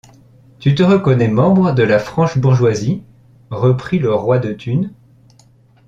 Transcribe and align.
Tu 0.57 0.73
te 0.73 0.81
reconnais 0.81 1.27
membre 1.27 1.73
de 1.73 1.83
la 1.83 1.99
franche 1.99 2.35
bourgeoisie? 2.39 3.03
reprit 3.51 3.99
le 3.99 4.11
roi 4.15 4.39
de 4.39 4.51
Thunes. 4.51 4.89